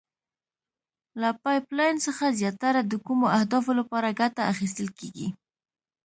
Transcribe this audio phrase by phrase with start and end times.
[1.21, 5.27] له پایپ لین څخه زیاتره د کومو اهدافو لپاره ګټه اخیستل کیږي؟